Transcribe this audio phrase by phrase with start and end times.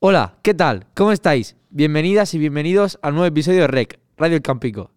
[0.00, 0.86] Hola, ¿qué tal?
[0.94, 1.56] ¿Cómo estáis?
[1.70, 4.92] Bienvenidas y bienvenidos al nuevo episodio de REC, Radio El Campico.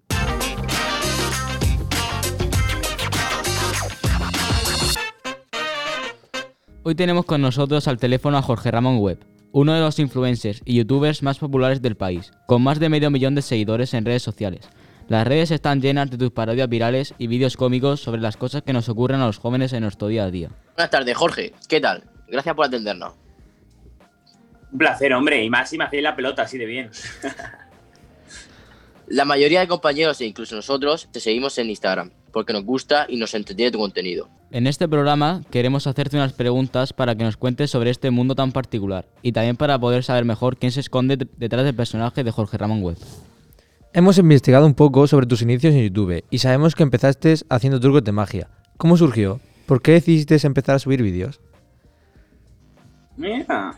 [6.83, 10.75] Hoy tenemos con nosotros al teléfono a Jorge Ramón Webb, uno de los influencers y
[10.75, 14.69] youtubers más populares del país, con más de medio millón de seguidores en redes sociales.
[15.07, 18.71] Las redes están llenas de tus parodias virales y vídeos cómicos sobre las cosas que
[18.71, 20.51] nos ocurren a los jóvenes en nuestro día a día.
[20.75, 21.53] Buenas tardes, Jorge.
[21.67, 22.03] ¿Qué tal?
[22.27, 23.20] Gracias por atendernos.
[24.71, 26.89] Un placer, hombre, y más si me hacéis la pelota así de bien.
[29.07, 33.17] La mayoría de compañeros e incluso nosotros te seguimos en Instagram porque nos gusta y
[33.17, 34.29] nos entretiene tu contenido.
[34.51, 38.53] En este programa queremos hacerte unas preguntas para que nos cuentes sobre este mundo tan
[38.53, 42.57] particular y también para poder saber mejor quién se esconde detrás del personaje de Jorge
[42.57, 42.97] Ramón Webb.
[43.93, 48.05] Hemos investigado un poco sobre tus inicios en YouTube y sabemos que empezaste haciendo trucos
[48.05, 48.47] de magia.
[48.77, 49.41] ¿Cómo surgió?
[49.65, 51.41] ¿Por qué decidiste empezar a subir vídeos?
[53.17, 53.77] Mira.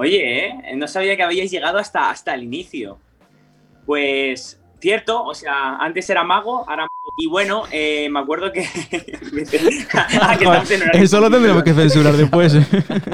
[0.00, 0.54] Oye, ¿eh?
[0.76, 2.98] no sabía que habíais llegado hasta, hasta el inicio.
[3.84, 7.14] Pues cierto, o sea, antes era mago, ahora mago.
[7.18, 8.62] Y bueno, eh, me acuerdo que...
[9.92, 12.54] Ah, que estamos en horario Eso lo tendremos que censurar después.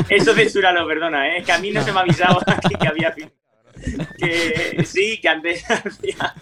[0.08, 1.42] Eso censúralo, perdona, ¿eh?
[1.42, 3.12] que a mí no se me ha avisado aquí que había...
[4.16, 6.34] Que sí, que antes hacía,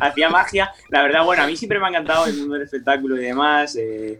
[0.00, 0.72] hacía magia.
[0.88, 3.76] La verdad, bueno, a mí siempre me ha encantado el mundo del espectáculo y demás.
[3.76, 4.18] eh,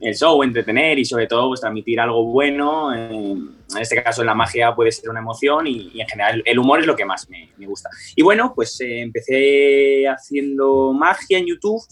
[0.00, 2.94] el show, entretener y sobre todo pues transmitir algo bueno.
[2.94, 6.80] eh, en este caso la magia puede ser una emoción y, en general el humor
[6.80, 7.90] es lo que más me, gusta.
[8.16, 11.82] Y bueno, pues eh, empecé haciendo magia en YouTube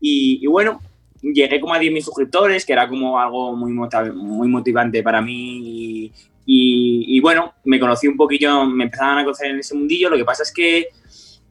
[0.00, 0.80] y, bueno,
[1.22, 6.12] llegué como a 10.000 suscriptores, que era como algo muy, muy motivante para mí.
[6.46, 10.10] Y- y bueno, me conocí un poquillo, me empezaban a conocer en ese mundillo.
[10.10, 10.88] Lo que pasa es que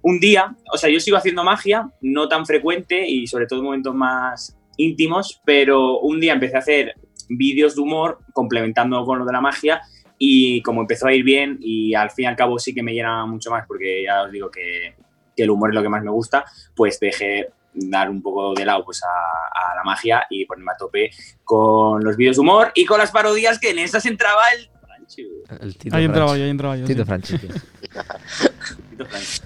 [0.04, 3.66] un día, o sea, yo sigo haciendo magia, no tan frecuente y sobre todo en
[3.66, 6.96] momentos más íntimos, pero un día empecé a hacer
[7.30, 9.82] vídeos de humor complementando con lo de la magia
[10.18, 12.94] y como empezó a ir bien y al fin y al cabo sí que me
[12.94, 14.96] llena mucho más porque ya os digo que,
[15.36, 18.66] que el humor es lo que más me gusta, pues dejé dar un poco de
[18.66, 21.10] lado pues a, a la magia y ponerme a tope
[21.44, 24.70] con los vídeos de humor y con las parodias que en esas entraba el...
[24.86, 25.22] Franchu,
[25.62, 26.40] El Tito Ahí entraba Franchi.
[26.40, 26.86] yo, ahí entraba yo.
[26.86, 27.06] Tito sí.
[27.06, 27.38] Franchi.
[28.90, 29.42] Tito Franchu.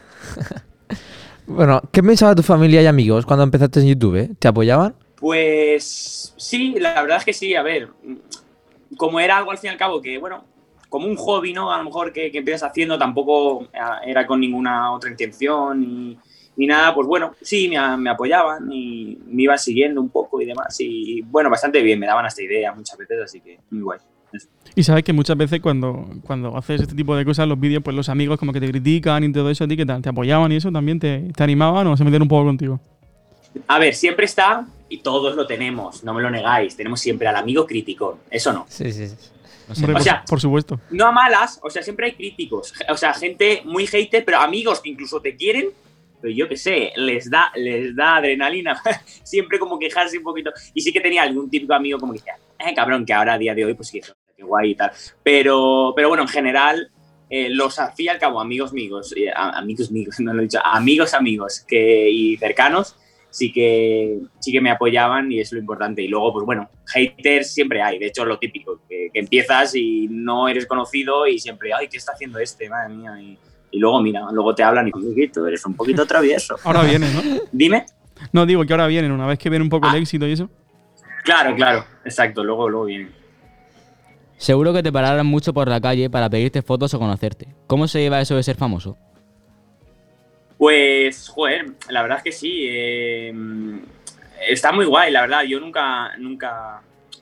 [1.47, 4.35] Bueno, ¿qué pensaba tu familia y amigos cuando empezaste en YouTube?
[4.37, 4.95] ¿Te apoyaban?
[5.19, 7.89] Pues sí, la verdad es que sí, a ver,
[8.97, 10.45] como era algo al fin y al cabo que, bueno,
[10.89, 11.72] como un hobby, ¿no?
[11.72, 16.17] A lo mejor que, que empiezas haciendo, tampoco eh, era con ninguna otra intención ni,
[16.57, 20.75] ni nada, pues bueno, sí, me, apoyaban y me iban siguiendo un poco y demás
[20.79, 23.99] y bueno, bastante bien, me daban hasta idea muchas veces, así que muy guay.
[24.75, 27.95] Y sabes que muchas veces cuando, cuando haces este tipo de cosas, los vídeos, pues
[27.95, 30.01] los amigos como que te critican y todo eso, ¿a ti qué tal?
[30.01, 30.99] ¿Te apoyaban y eso también?
[30.99, 32.79] ¿Te, te animaban o se metieron un poco contigo?
[33.67, 37.35] A ver, siempre está, y todos lo tenemos, no me lo negáis, tenemos siempre al
[37.35, 38.65] amigo criticón, eso no.
[38.69, 39.07] Sí, sí.
[39.07, 39.15] sí.
[39.67, 40.79] No sé, Hombre, o sea- por supuesto.
[40.91, 44.79] no a malas, o sea, siempre hay críticos, o sea, gente muy hater, pero amigos
[44.79, 45.69] que incluso te quieren,
[46.21, 48.81] pero yo qué sé, les da, les da adrenalina,
[49.23, 50.51] siempre como quejarse un poquito.
[50.73, 53.37] Y sí que tenía algún típico amigo como que decía, eh, cabrón, que ahora a
[53.37, 54.01] día de hoy, pues sí,
[54.35, 54.91] qué guay y tal.
[55.21, 56.89] Pero, pero bueno, en general,
[57.29, 60.43] eh, los al fin y al cabo, amigos amigos, eh, amigos amigos, no lo he
[60.45, 62.95] dicho, amigos amigos que, y cercanos,
[63.37, 66.01] sí que, sí que me apoyaban y es lo importante.
[66.01, 67.99] Y luego, pues bueno, haters siempre hay.
[67.99, 71.97] De hecho, lo típico, que, que empiezas y no eres conocido y siempre, ay, ¿qué
[71.97, 72.67] está haciendo este?
[72.67, 73.11] Madre mía.
[73.21, 73.37] Y,
[73.69, 76.55] y luego, mira, luego te hablan y, tú eres un poquito travieso.
[76.63, 77.21] Ahora viene, ¿no?
[77.51, 77.85] Dime.
[78.31, 79.95] No, digo que ahora vienen, una vez que ven un poco Ah.
[79.95, 80.49] el éxito y eso.
[81.23, 83.11] Claro, claro, exacto, luego, luego viene.
[84.37, 87.47] Seguro que te pararan mucho por la calle para pedirte fotos o conocerte.
[87.67, 88.97] ¿Cómo se lleva eso de ser famoso?
[90.57, 92.66] Pues, joder, la verdad es que sí.
[92.68, 93.34] eh,
[94.47, 95.44] está muy guay, la verdad.
[95.44, 96.81] Yo nunca, nunca,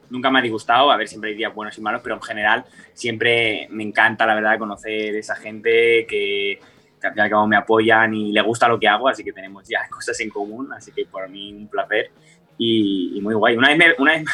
[0.09, 0.91] nunca me ha disgustado.
[0.91, 4.35] A ver, siempre hay días buenos y malos, pero en general siempre me encanta, la
[4.35, 6.59] verdad, conocer esa gente que,
[6.99, 9.67] que al fin cabo me apoyan y le gusta lo que hago, así que tenemos
[9.67, 10.71] ya cosas en común.
[10.73, 12.11] Así que por mí un placer
[12.57, 13.57] y, muy guay.
[13.57, 14.25] Una vez me, una vez,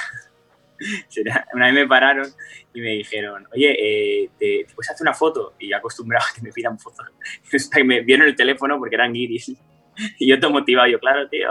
[1.53, 2.27] una vez me pararon
[2.73, 5.53] y me dijeron, oye, eh, ¿te, te puedes hacer una foto?
[5.59, 7.05] Y yo acostumbrado a que me pidan fotos.
[7.73, 9.53] Que me vieron el teléfono porque eran guiris.
[10.19, 11.49] Y yo todo motivado, yo, claro, tío.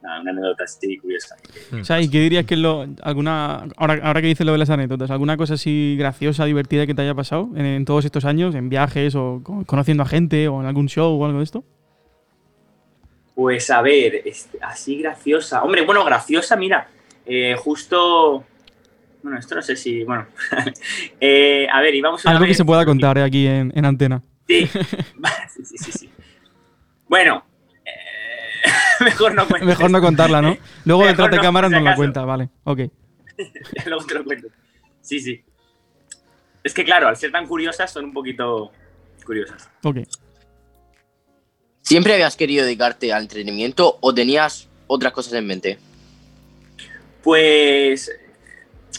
[0.00, 1.36] Una anécdota así curiosa.
[1.80, 2.86] O sea, ¿y qué dirías que es lo.
[3.02, 6.94] alguna ahora, ahora que dices lo de las anécdotas, ¿alguna cosa así graciosa, divertida que
[6.94, 10.48] te haya pasado en, en todos estos años, en viajes o co- conociendo a gente
[10.48, 11.64] o en algún show o algo de esto?
[13.34, 14.22] Pues a ver,
[14.60, 15.62] así graciosa.
[15.62, 16.88] Hombre, bueno, graciosa, mira,
[17.26, 18.44] eh, justo.
[19.22, 20.04] Bueno, esto no sé si.
[20.04, 20.26] Bueno.
[21.20, 24.22] Eh, a ver, íbamos una Algo que se pueda contar eh, aquí en, en antena.
[24.48, 24.66] Sí.
[25.54, 26.10] sí, sí, sí, sí.
[27.08, 27.44] Bueno,
[27.84, 29.46] eh, mejor no.
[29.64, 30.56] Mejor no contarla, ¿no?
[30.84, 32.48] Luego detrás de no, cámara si nos la cuenta, vale.
[32.64, 32.80] Ok.
[33.86, 34.48] Luego te lo cuento.
[35.00, 35.44] Sí, sí.
[36.64, 38.72] Es que claro, al ser tan curiosas son un poquito
[39.24, 39.68] curiosas.
[39.82, 39.98] Ok.
[41.80, 45.78] ¿Siempre habías querido dedicarte al entretenimiento o tenías otras cosas en mente?
[47.22, 48.10] Pues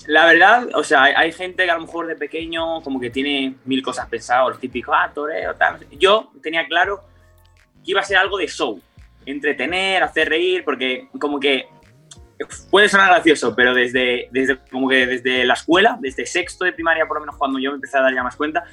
[0.07, 3.55] la verdad, o sea, hay, gente que a lo mejor de pequeño como que tiene
[3.65, 5.85] mil cosas pensadas, los típicos, ah, toreo, tal.
[5.91, 7.01] Yo tenía claro
[7.83, 8.81] que iba a ser algo de show,
[9.25, 11.67] entretener, hacer reír, porque como que
[12.69, 17.05] puede sonar gracioso, pero desde, desde como que desde la escuela, desde sexto de primaria,
[17.05, 18.65] por lo menos cuando yo me empecé a dar ya más cuenta,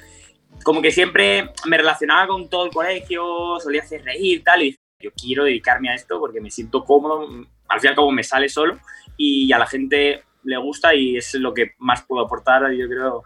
[0.63, 5.11] como que siempre me relacionaba con todo el colegio, solía hacer reír, tal, y yo
[5.13, 7.27] quiero dedicarme a esto porque me siento cómodo,
[7.67, 8.77] al fin y al cabo me sale solo
[9.21, 13.23] y a la gente le gusta y es lo que más puedo aportar, yo creo,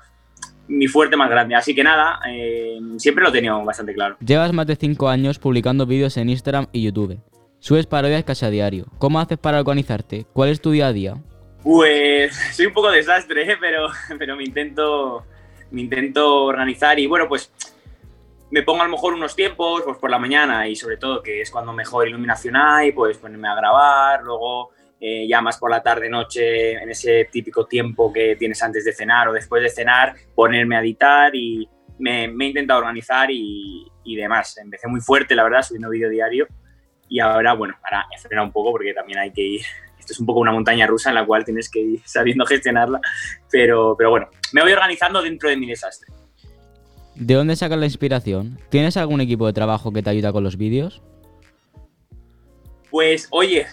[0.68, 1.56] mi fuerte más grande.
[1.56, 4.18] Así que nada, eh, siempre lo he tenido bastante claro.
[4.20, 7.20] Llevas más de 5 años publicando vídeos en Instagram y YouTube.
[7.60, 8.86] Subes parodias casi a diario.
[8.98, 10.26] ¿Cómo haces para organizarte?
[10.34, 11.16] ¿Cuál es tu día a día?
[11.64, 13.58] Pues soy un poco desastre, ¿eh?
[13.60, 13.88] pero,
[14.20, 15.26] pero me, intento,
[15.72, 17.52] me intento organizar y bueno, pues
[18.56, 21.42] me pongo a lo mejor unos tiempos, pues por la mañana y sobre todo que
[21.42, 25.84] es cuando mejor iluminación hay, pues ponerme a grabar, luego eh, ya más por la
[25.84, 30.16] tarde, noche, en ese típico tiempo que tienes antes de cenar o después de cenar,
[30.34, 31.68] ponerme a editar y
[32.00, 34.58] me, me he intentado organizar y, y demás.
[34.58, 36.48] Empecé muy fuerte, la verdad, subiendo vídeo diario
[37.10, 39.62] y ahora, bueno, ahora he frenado un poco porque también hay que ir.
[40.00, 43.02] Esto es un poco una montaña rusa en la cual tienes que ir sabiendo gestionarla,
[43.52, 46.15] pero, pero bueno, me voy organizando dentro de mi desastre.
[47.16, 48.60] ¿De dónde sacas la inspiración?
[48.70, 51.02] ¿Tienes algún equipo de trabajo que te ayuda con los vídeos?
[52.92, 53.68] Pues, oye,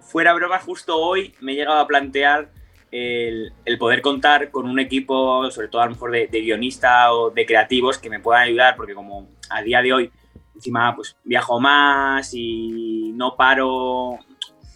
[0.00, 2.50] fuera broma, justo hoy me he llegado a plantear
[2.90, 7.30] el, poder contar con un equipo, sobre todo a lo mejor de, de guionista o
[7.30, 10.10] de creativos, que me puedan ayudar, porque como a día de hoy
[10.54, 14.18] encima pues viajo más y no paro,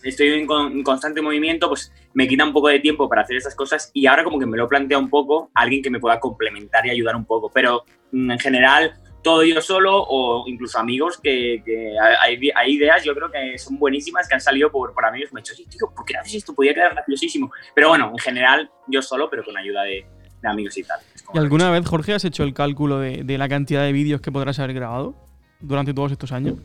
[0.05, 3.37] estoy en, con- en constante movimiento, pues me quita un poco de tiempo para hacer
[3.37, 6.21] estas cosas y ahora como que me lo plantea un poco alguien que me pueda
[6.21, 11.19] complementar y ayudar un poco, pero mm, en general todo yo solo o incluso amigos
[11.19, 15.07] que, que hay, hay ideas yo creo que son buenísimas que han salido por, por
[15.07, 16.55] amigos me han dicho, "Oye, tío, ¿por qué no haces esto?
[16.55, 17.51] Podría quedar graciosísimo.
[17.75, 20.05] Pero bueno, en general yo solo, pero con ayuda de,
[20.43, 21.01] de amigos y tal.
[21.33, 24.31] ¿Y alguna vez, Jorge, has hecho el cálculo de, de la cantidad de vídeos que
[24.31, 25.15] podrás haber grabado
[25.59, 26.57] durante todos estos años?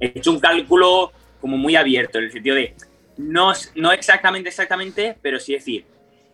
[0.00, 1.12] he hecho un cálculo
[1.44, 2.74] como muy abierto, en el sentido de
[3.18, 5.84] no, no exactamente, exactamente, pero sí decir,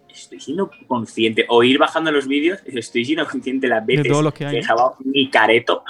[0.09, 4.47] estoy siendo consciente, o ir bajando los vídeos, estoy siendo consciente las veces los que
[4.47, 4.63] hay, he ¿eh?
[4.63, 5.83] grabado mi careto.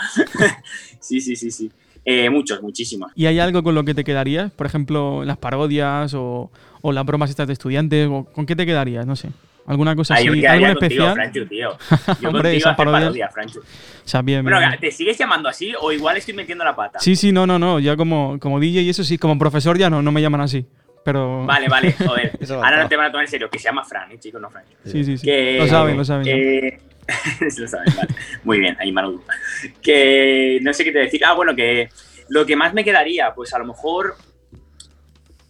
[1.01, 1.71] sí, sí, sí, sí.
[2.03, 3.13] Eh, muchos, muchísimos.
[3.15, 4.51] ¿Y hay algo con lo que te quedarías?
[4.53, 6.51] Por ejemplo, las parodias o,
[6.81, 8.09] o las bromas estas de estudiantes.
[8.09, 9.07] o ¿Con qué te quedarías?
[9.07, 9.29] No sé.
[9.71, 10.47] ¿Alguna cosa Ay, así?
[10.47, 11.15] ¿Algo contigo, especial?
[11.15, 11.79] Franchu, tío.
[12.21, 13.61] Yo Hombre, parodias- parodia, Franchu.
[13.61, 13.63] O
[14.09, 14.79] sea, bien, Bueno, bien.
[14.81, 16.99] ¿te sigues llamando así o igual estoy metiendo la pata?
[16.99, 17.79] Sí, sí, no, no, no.
[17.79, 20.67] Ya como, como DJ y eso sí, como profesor ya no, no me llaman así.
[21.05, 21.47] Pero.
[21.47, 22.33] Vale, vale, joder.
[22.51, 24.41] Ahora no te van a tomar en serio, que se llama Fran, ¿eh, chicos?
[24.41, 24.65] No Fran.
[24.85, 25.25] Sí, sí, sí.
[25.25, 26.25] Que- lo saben, lo saben.
[26.25, 26.81] que-
[27.59, 28.09] lo saben, vale.
[28.45, 29.23] Muy bien, ahí Manu.
[29.81, 31.25] Que no sé qué te decir.
[31.25, 31.89] Ah, bueno, que
[32.29, 34.17] lo que más me quedaría, pues a lo mejor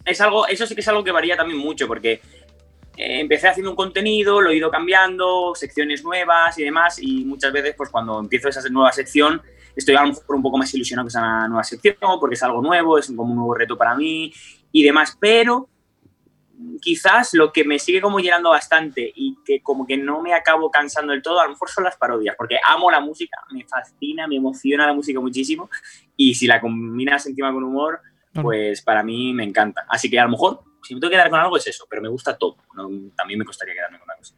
[0.05, 2.21] es algo, eso sí que es algo que varía también mucho, porque
[3.01, 7.51] eh, empecé haciendo un contenido, lo he ido cambiando, secciones nuevas y demás, y muchas
[7.51, 9.41] veces, pues cuando empiezo esa nueva sección,
[9.75, 12.61] estoy a lo mejor un poco más ilusionado que esa nueva sección, porque es algo
[12.61, 14.31] nuevo, es como un nuevo reto para mí
[14.71, 15.67] y demás, pero
[16.79, 20.69] quizás lo que me sigue como llenando bastante y que como que no me acabo
[20.69, 24.27] cansando del todo, a lo mejor son las parodias, porque amo la música, me fascina,
[24.27, 25.71] me emociona la música muchísimo
[26.15, 27.99] y si la combinas encima con humor.
[28.33, 29.85] Pues para mí me encanta.
[29.89, 32.01] Así que a lo mejor, si me tengo que quedar con algo es eso, pero
[32.01, 32.57] me gusta todo.
[32.75, 34.35] No, también me costaría quedarme con una cosa.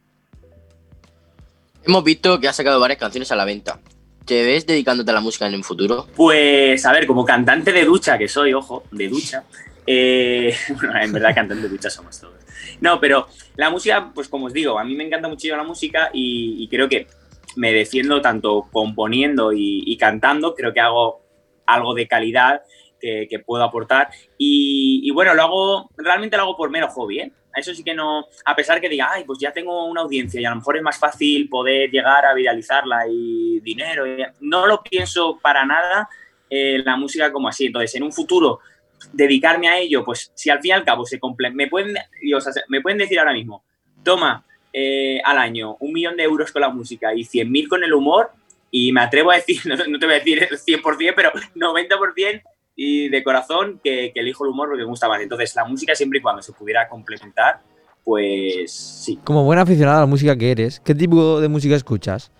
[1.84, 3.78] Hemos visto que has sacado varias canciones a la venta.
[4.24, 6.06] ¿Te ves dedicándote a la música en un futuro?
[6.16, 9.44] Pues, a ver, como cantante de ducha que soy, ojo, de ducha.
[9.86, 12.34] eh, bueno, en verdad, cantante de ducha somos todos.
[12.80, 16.10] No, pero la música, pues como os digo, a mí me encanta muchísimo la música
[16.12, 17.06] y, y creo que
[17.56, 20.54] me defiendo tanto componiendo y, y cantando.
[20.54, 21.20] Creo que hago
[21.66, 22.62] algo de calidad
[23.28, 24.08] que, puedo aportar.
[24.38, 27.32] Y, bueno, lo hago, realmente lo hago por mero hobby, ¿eh?
[27.56, 30.44] Eso sí que no, a pesar que diga, ay, pues ya tengo una audiencia y
[30.44, 34.04] a lo mejor es más fácil poder llegar a viralizarla y dinero.
[34.40, 36.08] No lo pienso para nada
[36.50, 37.66] eh, la música como así.
[37.66, 38.58] Entonces, en un futuro,
[39.12, 41.20] dedicarme a ello, pues si al fin y al cabo se
[41.52, 43.62] me pueden, o me pueden decir ahora mismo,
[44.02, 47.94] toma eh, al año un millón de euros con la música y 100.000 con el
[47.94, 48.32] humor,
[48.76, 52.42] y me atrevo a decir, no, te voy a decir el 100%, pero 90%
[52.76, 55.20] y de corazón que, que elijo el humor porque me gusta más.
[55.20, 57.60] Entonces, la música siempre y cuando se pudiera complementar,
[58.04, 59.18] pues sí.
[59.24, 62.30] Como buen aficionado a la música que eres, ¿qué tipo de música escuchas?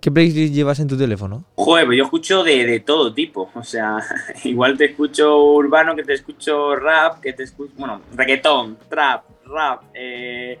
[0.00, 1.44] ¿Qué playlist llevas en tu teléfono?
[1.54, 3.50] Joder, pues yo escucho de, de todo tipo.
[3.54, 3.98] O sea,
[4.44, 9.84] igual te escucho urbano, que te escucho rap, que te escucho, bueno, reggaetón, trap, rap,
[9.94, 10.58] eh,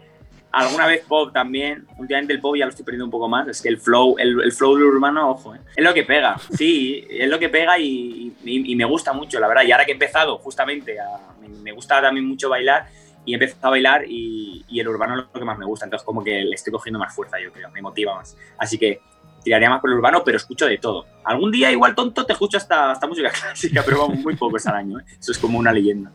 [0.64, 1.86] alguna vez pop también.
[1.98, 3.46] Últimamente el pop ya lo estoy perdiendo un poco más.
[3.48, 5.60] Es que el flow, el, el flow urbano, ojo, ¿eh?
[5.76, 6.36] es lo que pega.
[6.56, 9.62] Sí, es lo que pega y, y- y me gusta mucho, la verdad.
[9.64, 11.06] Y ahora que he empezado justamente, a,
[11.40, 12.86] me, me gusta también mucho bailar
[13.24, 15.86] y he empezado a bailar y, y el urbano es lo que más me gusta.
[15.86, 18.36] Entonces como que le estoy cogiendo más fuerza, yo creo, me motiva más.
[18.58, 19.00] Así que
[19.42, 21.06] tiraría más por el urbano, pero escucho de todo.
[21.24, 24.74] Algún día igual tonto te escucho hasta, hasta música clásica, pero vamos, muy pocos al
[24.76, 24.98] año.
[25.00, 25.04] ¿eh?
[25.20, 26.12] Eso es como una leyenda.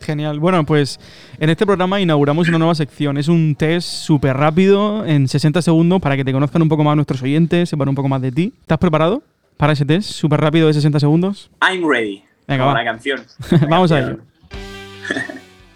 [0.00, 0.38] Genial.
[0.38, 0.98] Bueno, pues
[1.38, 3.16] en este programa inauguramos una nueva sección.
[3.18, 6.96] Es un test súper rápido en 60 segundos para que te conozcan un poco más
[6.96, 8.52] nuestros oyentes, sepan un poco más de ti.
[8.60, 9.22] ¿Estás preparado
[9.56, 11.50] para ese test súper rápido de 60 segundos?
[11.62, 12.22] I'm ready.
[12.46, 12.82] Venga, como va.
[12.82, 13.22] la canción.
[13.68, 14.18] Vamos a ello.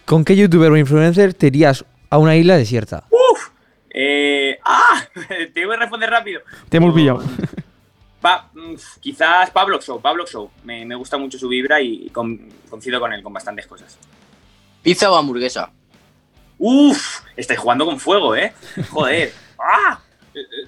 [0.04, 3.04] ¿Con qué youtuber o influencer te irías a una isla desierta?
[3.92, 5.02] Eh, ¡Ah!
[5.54, 6.40] Te voy a responder rápido.
[6.68, 7.22] Te hemos pillado.
[8.20, 10.00] Pa- mm, quizás Pablo Show.
[10.00, 10.50] Pablo Show.
[10.64, 13.98] Me, me gusta mucho su vibra y con- coincido con él con bastantes cosas.
[14.82, 15.70] Pizza o hamburguesa.
[16.58, 18.52] Uf, estáis jugando con fuego, ¿eh?
[18.90, 19.32] Joder.
[19.58, 20.00] ¡Ah!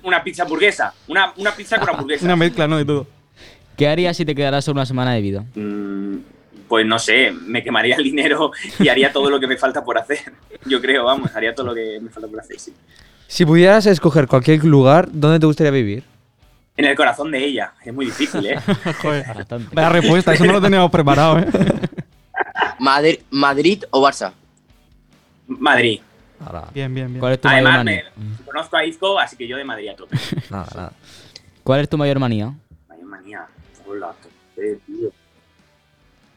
[0.03, 0.93] Una pizza hamburguesa.
[1.09, 2.25] Una, una pizza con hamburguesa.
[2.25, 2.79] Una mezcla, ¿no?
[2.79, 3.07] De todo.
[3.77, 5.45] ¿Qué harías si te quedaras solo una semana de vida?
[5.55, 6.17] Mm,
[6.69, 9.99] pues no sé, me quemaría el dinero y haría todo lo que me falta por
[9.99, 10.33] hacer.
[10.67, 12.73] Yo creo, vamos, haría todo lo que me falta por hacer, sí.
[13.27, 16.05] Si pudieras escoger cualquier lugar, ¿dónde te gustaría vivir?
[16.77, 17.73] En el corazón de ella.
[17.85, 18.59] Es muy difícil, ¿eh?
[19.03, 19.27] Joder.
[19.73, 21.47] Vaya respuesta, eso no lo teníamos preparado, ¿eh?
[22.79, 24.33] Madri- Madrid o Barça.
[25.47, 26.01] Madrid.
[26.41, 27.21] Nada, Bien, bien, bien.
[27.21, 28.05] ¿Cuál es tu mayor Además, manía?
[28.17, 30.17] me, conozco a Izco, así que yo de Madrid a tope.
[30.51, 30.93] nada, nada.
[31.63, 32.53] ¿Cuál es tu mayor manía?
[32.89, 33.47] Vaya manía.
[33.87, 34.13] Hola,
[34.57, 35.11] qué tío.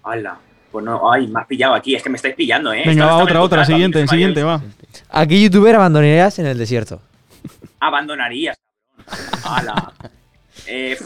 [0.04, 0.38] Hala.
[0.72, 1.96] Pues no, ay, me has pillado aquí.
[1.96, 2.84] Es que me estáis pillando, ¿eh?
[2.86, 4.62] Venga, va, otra, otra, siguiente, amigos siguiente, va.
[5.10, 7.02] ¿A qué youtuber abandonarías en el desierto?
[7.80, 8.58] Abandonarías,
[9.06, 9.30] cabrón.
[9.44, 9.94] Hala.
[10.68, 10.98] Eh,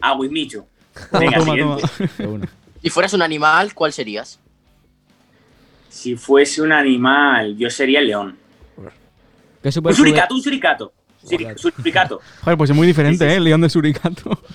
[0.00, 0.64] a Wismichu.
[1.10, 1.86] Toma, Venga, toma, siguiente.
[1.98, 2.10] toma.
[2.18, 2.48] De una.
[2.82, 4.38] Si fueras un animal, ¿cuál serías?
[5.88, 8.36] Si fuese un animal, yo sería el león.
[9.62, 10.92] ¿Qué Un suricato, un suricato.
[11.24, 12.20] Suri- Suricato.
[12.42, 13.36] Joder, pues es muy diferente, Sí, sí, ¿eh?
[13.38, 14.40] El león del suricato.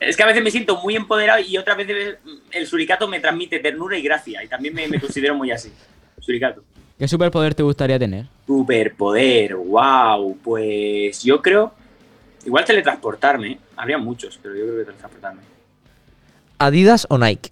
[0.00, 2.16] Es que a veces me siento muy empoderado y otras veces
[2.52, 4.42] el suricato me transmite ternura y gracia.
[4.42, 5.70] Y también me, me considero muy así.
[6.18, 6.64] Suricato.
[6.98, 8.24] ¿Qué superpoder te gustaría tener?
[8.46, 10.38] Superpoder, wow.
[10.42, 11.74] Pues yo creo.
[12.44, 13.58] Igual teletransportarme.
[13.76, 15.42] Habría muchos, pero yo creo que teletransportarme.
[16.58, 17.50] ¿Adidas o Nike?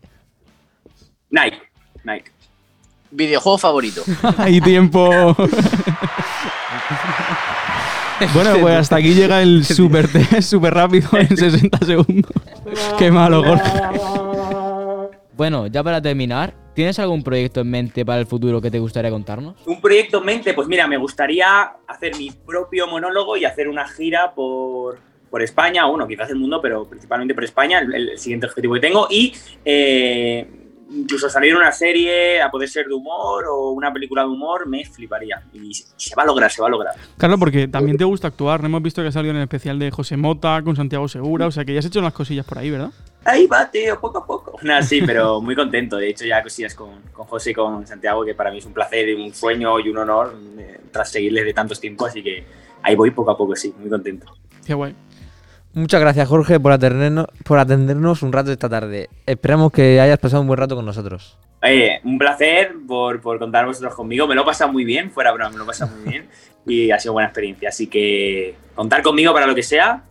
[1.30, 1.62] Nike.
[2.04, 2.30] Nike.
[3.10, 4.02] Videojuego favorito.
[4.38, 5.08] Hay tiempo.
[8.34, 12.32] bueno, pues hasta aquí llega el super test, súper rápido, en 60 segundos.
[12.98, 13.70] Qué malo, Jorge.
[15.36, 19.10] Bueno, ya para terminar, ¿tienes algún proyecto en mente para el futuro que te gustaría
[19.10, 19.56] contarnos?
[19.66, 23.88] Un proyecto en mente, pues mira, me gustaría hacer mi propio monólogo y hacer una
[23.88, 28.18] gira por, por España, o bueno, quizás el mundo, pero principalmente por España, el, el
[28.20, 29.08] siguiente objetivo que tengo.
[29.10, 30.46] Y eh,
[30.92, 34.84] incluso salir una serie, a poder ser de humor o una película de humor, me
[34.84, 35.42] fliparía.
[35.52, 36.94] Y se va a lograr, se va a lograr.
[37.16, 38.60] Claro, porque también te gusta actuar.
[38.60, 41.48] No hemos visto que ha salido en el especial de José Mota con Santiago Segura.
[41.48, 42.92] O sea que ya has hecho unas cosillas por ahí, ¿verdad?
[43.24, 44.58] Ahí va, tío, poco a poco.
[44.62, 45.96] Nada, sí, pero muy contento.
[45.96, 48.72] De hecho, ya cosillas con, con José y con Santiago, que para mí es un
[48.72, 52.10] placer y un sueño y un honor eh, tras seguirles de tantos tiempos.
[52.10, 52.44] Así que
[52.82, 54.26] ahí voy poco a poco, sí, muy contento.
[54.64, 54.94] Qué guay.
[55.74, 59.08] Muchas gracias, Jorge, por atendernos, por atendernos un rato esta tarde.
[59.26, 61.38] Esperamos que hayas pasado un buen rato con nosotros.
[61.62, 64.26] Oye, un placer por, por contar vosotros conmigo.
[64.26, 66.28] Me lo he pasado muy bien, fuera broma, me lo he pasado muy bien.
[66.66, 67.70] Y ha sido buena experiencia.
[67.70, 70.04] Así que contar conmigo para lo que sea.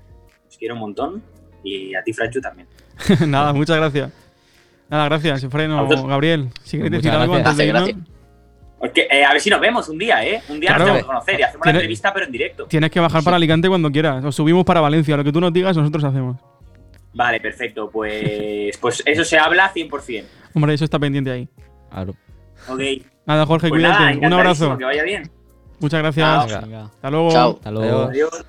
[0.48, 1.22] Os quiero un montón.
[1.64, 2.68] Y a ti, Franchu, también.
[3.28, 4.12] Nada, muchas gracias.
[4.90, 6.08] Nada, gracias, Freno, A vosotros.
[6.08, 6.50] Gabriel.
[6.64, 7.50] Si queréis Muchas decir algo gracias.
[7.50, 8.08] antes de irnos,
[8.82, 10.42] Es que, eh, a ver si nos vemos un día, ¿eh?
[10.50, 10.86] Un día Claro.
[10.86, 12.66] nos tenemos que conocer y hacemos Tiene- una entrevista, pero en directo.
[12.68, 14.24] tienes que bajar para Alicante cuando quieras.
[14.24, 15.18] O subimos para Valencia.
[15.18, 16.38] Lo que tú nos digas, nosotros hacemos.
[17.14, 17.90] Vale, perfecto.
[17.92, 20.24] Pues, pues eso se habla 100%.
[20.54, 21.50] Hombre, eso está pendiente ahí.
[21.90, 22.14] Claro.
[22.70, 22.82] Ok.
[23.26, 24.16] Nada, Jorge, Pues cuídate.
[24.16, 24.78] nada, un abrazo.
[24.78, 25.30] Que vaya bien.
[25.80, 26.62] Muchas gracias.
[26.64, 26.84] Venga.
[26.86, 27.30] Hasta luego.
[27.32, 27.52] Chao.
[27.56, 28.04] Hasta luego.
[28.04, 28.10] Adiós.
[28.34, 28.46] Adiós.